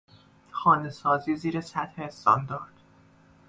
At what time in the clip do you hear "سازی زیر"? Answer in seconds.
0.89-1.61